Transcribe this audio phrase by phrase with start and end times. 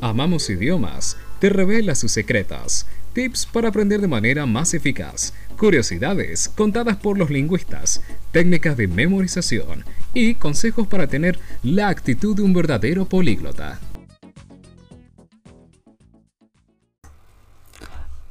[0.00, 1.18] Amamos Idiomas.
[1.40, 7.30] Te revela sus secretos, tips para aprender de manera más eficaz, curiosidades contadas por los
[7.30, 8.02] lingüistas,
[8.32, 9.84] técnicas de memorización.
[10.14, 13.78] Y consejos para tener la actitud de un verdadero políglota.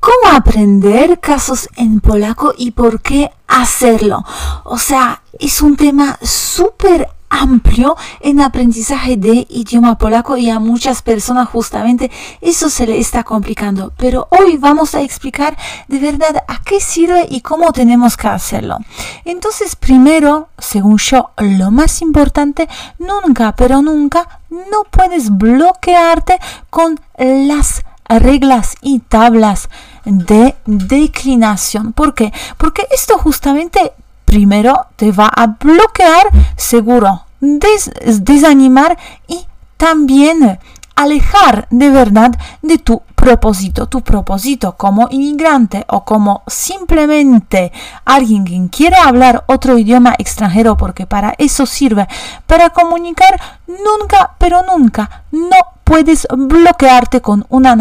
[0.00, 4.24] ¿Cómo aprender casos en polaco y por qué hacerlo?
[4.64, 11.00] O sea, es un tema súper amplio en aprendizaje de idioma polaco y a muchas
[11.00, 12.10] personas justamente
[12.40, 13.92] eso se le está complicando.
[13.96, 15.56] Pero hoy vamos a explicar
[15.88, 18.78] de verdad a qué sirve y cómo tenemos que hacerlo.
[19.24, 26.38] Entonces, primero, según yo, lo más importante, nunca, pero nunca, no puedes bloquearte
[26.68, 29.68] con las reglas y tablas
[30.04, 31.92] de declinación.
[31.92, 32.32] ¿Por qué?
[32.56, 33.92] Porque esto justamente
[34.30, 39.44] primero te va a bloquear seguro, desanimar y
[39.76, 40.60] también
[40.94, 42.30] alejar de verdad
[42.62, 43.88] de tu propósito.
[43.88, 47.72] Tu propósito como inmigrante o como simplemente
[48.04, 52.06] alguien que quiere hablar otro idioma extranjero porque para eso sirve,
[52.46, 57.76] para comunicar, nunca, pero nunca, no puedes bloquearte con una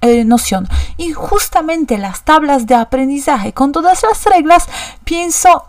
[0.00, 0.68] eh, noción.
[0.96, 4.66] Y justamente las tablas de aprendizaje con todas las reglas,
[5.04, 5.66] pienso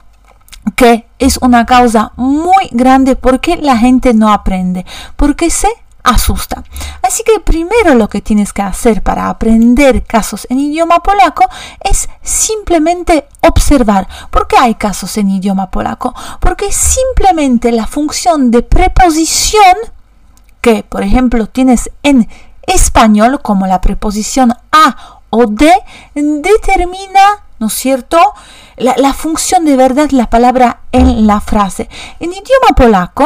[1.19, 5.69] es una causa muy grande porque la gente no aprende, porque se
[6.03, 6.63] asusta.
[7.01, 11.45] Así que primero lo que tienes que hacer para aprender casos en idioma polaco
[11.79, 14.07] es simplemente observar.
[14.29, 16.13] ¿Por qué hay casos en idioma polaco?
[16.39, 19.75] Porque simplemente la función de preposición
[20.61, 22.27] que, por ejemplo, tienes en
[22.65, 25.73] español como la preposición a o de
[26.13, 28.19] determina, ¿no es cierto?,
[28.75, 31.87] la, función de verdad la palabra en la frase.
[32.19, 33.25] En idioma polaco,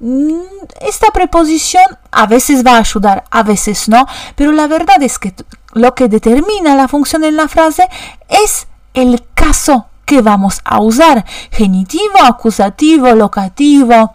[0.00, 0.40] mm,
[0.80, 5.32] esta preposición a veces va a ayudar, a veces no, pero la verdad es que
[5.74, 7.88] lo que determina la función en la frase
[8.28, 14.14] es el caso que vamos a usar, genitivo, acusativo, locativo,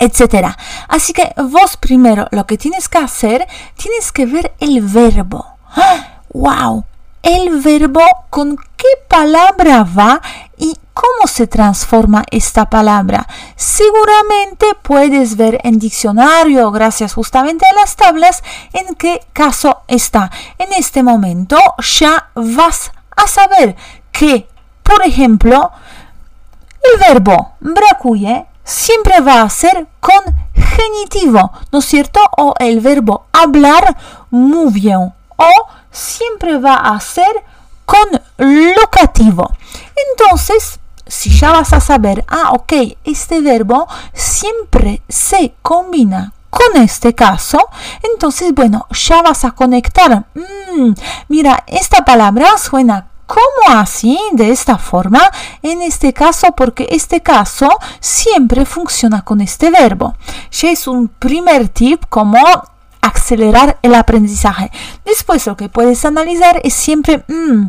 [0.00, 0.56] etc.
[0.88, 3.46] Así que vos primero lo que tienes que hacer,
[3.76, 5.46] tienes que ver el verbo.
[6.32, 6.86] ¡Wow!
[7.22, 10.20] El verbo con qué palabra va
[10.56, 13.26] y cómo se transforma esta palabra.
[13.56, 18.42] Seguramente puedes ver en diccionario, gracias justamente a las tablas,
[18.72, 20.30] en qué caso está.
[20.58, 23.76] En este momento ya vas a saber
[24.12, 24.48] que,
[24.82, 25.70] por ejemplo,
[26.82, 30.20] el verbo brakuje siempre va a ser con
[30.54, 32.20] genitivo, ¿no es cierto?
[32.36, 33.96] O el verbo hablar,
[34.30, 35.12] bien.
[35.40, 37.32] O siempre va a ser
[37.84, 38.06] con
[38.76, 39.50] locativo.
[40.10, 42.72] Entonces, si ya vas a saber, ah, ok,
[43.04, 47.58] este verbo siempre se combina con este caso,
[48.02, 50.24] entonces, bueno, ya vas a conectar.
[50.34, 50.92] Mm,
[51.28, 55.30] mira, esta palabra suena como así, de esta forma,
[55.62, 57.68] en este caso, porque este caso
[58.00, 60.16] siempre funciona con este verbo.
[60.50, 62.38] Ya es un primer tip como
[63.10, 64.70] acelerar el aprendizaje.
[65.04, 67.66] Después lo que puedes analizar es siempre mm,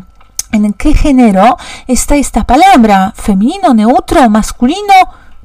[0.52, 4.94] en qué género está esta palabra, femenino, neutro, masculino,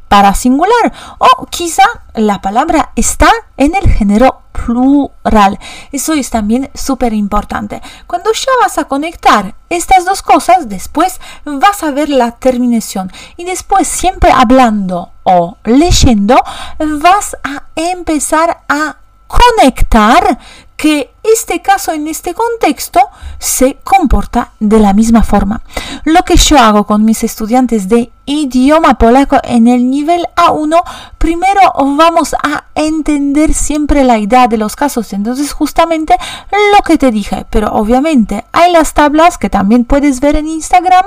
[0.07, 5.59] para singular o quizá la palabra está en el género plural.
[5.91, 7.81] Eso es también súper importante.
[8.07, 13.43] Cuando ya vas a conectar estas dos cosas, después vas a ver la terminación y
[13.43, 16.41] después siempre hablando o leyendo
[16.79, 18.97] vas a empezar a
[19.27, 20.39] conectar
[20.77, 23.01] que este caso en este contexto
[23.39, 25.63] se comporta de la misma forma.
[26.05, 30.83] Lo que yo hago con mis estudiantes de idioma polaco en el nivel A1,
[31.17, 31.61] primero
[31.97, 35.13] vamos a entender siempre la idea de los casos.
[35.13, 36.15] Entonces justamente
[36.51, 41.05] lo que te dije, pero obviamente hay las tablas que también puedes ver en Instagram.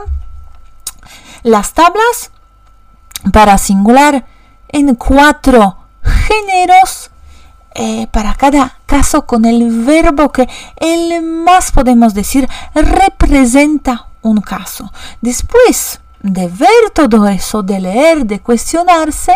[1.45, 2.33] Las tablas
[3.33, 4.27] para singular
[4.69, 7.00] en cuatro géneros
[7.75, 14.93] eh, para cada caso con el verbo que el más podemos decir representa un caso.
[15.21, 19.35] Después de ver todo eso, de leer, de cuestionarse,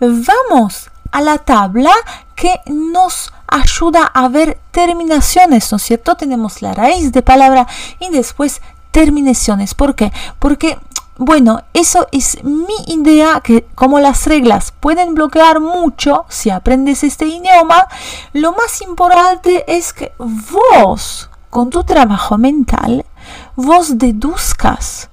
[0.00, 1.92] vamos a la tabla
[2.34, 6.16] que nos ayuda a ver terminaciones, ¿no es cierto?
[6.16, 7.68] Tenemos la raíz de palabra
[8.00, 8.60] y después
[8.90, 9.74] terminaciones.
[9.74, 10.12] ¿Por qué?
[10.38, 10.78] Porque
[11.16, 17.26] bueno, eso es mi idea, que como las reglas pueden bloquear mucho si aprendes este
[17.26, 17.86] idioma,
[18.32, 23.06] lo más importante es que vos, con tu trabajo mental,
[23.54, 25.08] vos deduzcas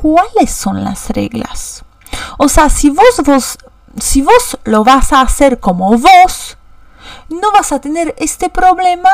[0.00, 1.84] cuáles son las reglas.
[2.38, 3.58] O sea, si vos, vos,
[3.98, 6.56] si vos lo vas a hacer como vos,
[7.28, 9.10] no vas a tener este problema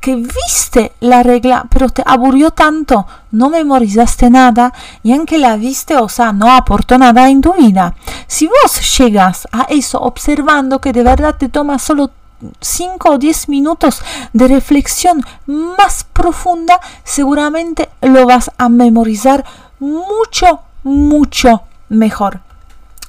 [0.00, 5.96] que viste la regla, pero te aburrió tanto, no memorizaste nada y aunque la viste,
[5.96, 7.94] o sea, no aportó nada en tu vida.
[8.26, 12.10] Si vos llegas a eso observando que de verdad te toma solo
[12.60, 14.02] 5 o 10 minutos
[14.32, 19.44] de reflexión más profunda, seguramente lo vas a memorizar
[19.78, 22.40] mucho, mucho mejor.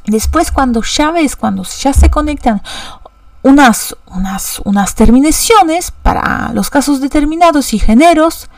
[0.05, 2.61] Después, cuando ya ves, cuando ya se conectan
[3.43, 8.49] unas, unas, unas terminaciones para los casos determinados y géneros.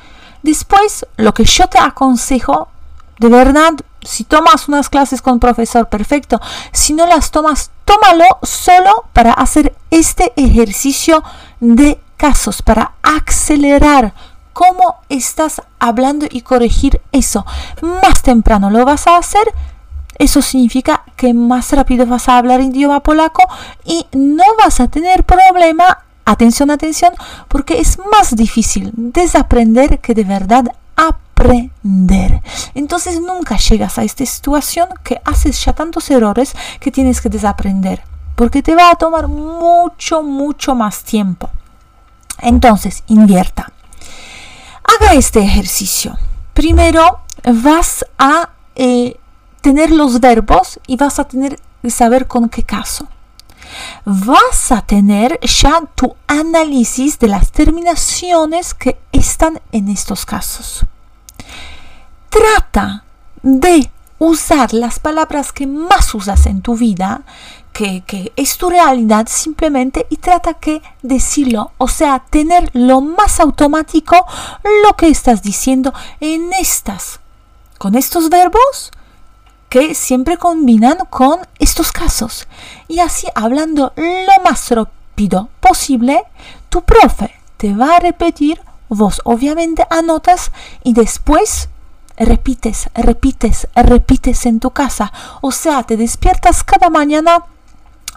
[0.41, 2.68] Después, lo que yo te aconsejo,
[3.19, 6.41] de verdad, si tomas unas clases con profesor, perfecto.
[6.71, 11.24] Si no las tomas, tómalo solo para hacer este ejercicio
[11.59, 14.13] de casos, para acelerar
[14.53, 17.45] cómo estás hablando y corregir eso.
[17.81, 19.53] Más temprano lo vas a hacer,
[20.18, 23.44] eso significa que más rápido vas a hablar idioma polaco
[23.86, 27.13] y no vas a tener problema, atención, atención,
[27.48, 30.65] porque es más difícil desaprender que de verdad
[30.95, 32.42] aprender.
[32.75, 38.01] Entonces nunca llegas a esta situación que haces ya tantos errores que tienes que desaprender,
[38.36, 41.50] porque te va a tomar mucho, mucho más tiempo.
[42.39, 43.71] Entonces, invierta.
[44.83, 46.18] Haga este ejercicio.
[46.54, 48.50] Primero vas a...
[48.75, 49.18] Eh,
[49.63, 51.57] tener los verbos y vas a tener
[51.89, 53.07] saber con qué caso.
[54.04, 60.86] Vas a tener ya tu análisis de las terminaciones que están en estos casos.
[62.30, 63.06] Trata
[63.42, 63.89] de
[64.19, 67.21] usar las palabras que más usas en tu vida,
[67.71, 73.39] que, que, es tu realidad simplemente y trata que decirlo, o sea, tener lo más
[73.39, 74.25] automático
[74.83, 77.21] lo que estás diciendo en estas,
[77.77, 78.92] con estos verbos
[79.74, 82.48] que siempre combinan con estos casos.
[82.88, 86.22] Y así, hablando lo más rápido posible,
[86.70, 90.52] tu profe te va a repetir, vos obviamente anotas
[90.84, 91.70] y después
[92.18, 95.12] repites, repites, repites en tu casa.
[95.42, 97.44] O sea, te despiertas cada mañana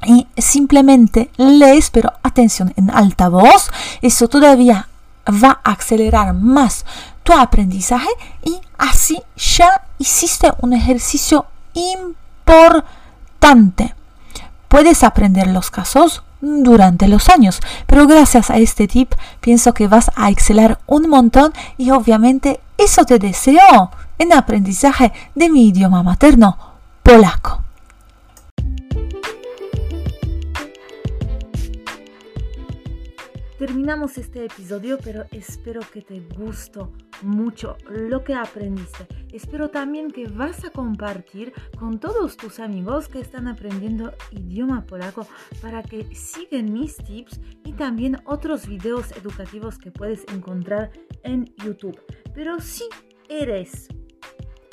[0.04, 3.70] y simplemente lees, pero atención, en alta voz,
[4.02, 4.90] eso todavía
[5.26, 6.84] va a acelerar más
[7.26, 8.08] tu aprendizaje
[8.44, 13.96] y así ya hiciste un ejercicio importante.
[14.68, 20.12] Puedes aprender los casos durante los años, pero gracias a este tip pienso que vas
[20.14, 26.56] a excelar un montón y obviamente eso te deseo en aprendizaje de mi idioma materno,
[27.02, 27.64] polaco.
[33.58, 39.06] Terminamos este episodio, pero espero que te gustó mucho lo que aprendiste.
[39.32, 45.26] Espero también que vas a compartir con todos tus amigos que están aprendiendo idioma polaco
[45.60, 50.90] para que sigan mis tips y también otros videos educativos que puedes encontrar
[51.22, 52.00] en YouTube.
[52.34, 52.84] Pero si
[53.28, 53.88] eres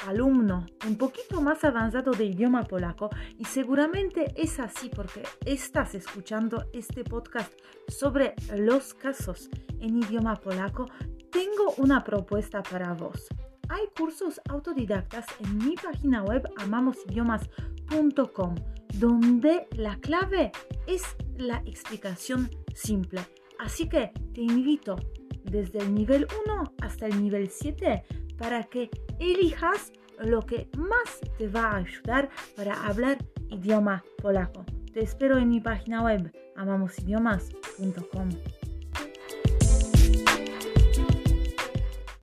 [0.07, 6.65] alumno un poquito más avanzado de idioma polaco y seguramente es así porque estás escuchando
[6.73, 7.53] este podcast
[7.87, 9.49] sobre los casos
[9.79, 10.85] en idioma polaco,
[11.33, 13.27] tengo una propuesta para vos.
[13.67, 18.55] Hay cursos autodidactas en mi página web amamosidiomas.com
[18.99, 20.51] donde la clave
[20.85, 21.01] es
[21.37, 23.21] la explicación simple.
[23.59, 24.95] Así que te invito
[25.43, 28.03] desde el nivel 1 hasta el nivel 7
[28.37, 33.17] para que elijas lo que más te va a ayudar para hablar
[33.49, 34.63] idioma polaco.
[34.93, 38.29] Te espero en mi página web amamosidiomas.com.